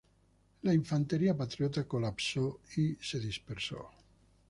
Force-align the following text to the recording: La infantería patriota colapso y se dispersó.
La 0.63 0.73
infantería 0.73 1.37
patriota 1.37 1.85
colapso 1.87 2.61
y 2.75 2.95
se 2.95 3.19
dispersó. 3.19 3.91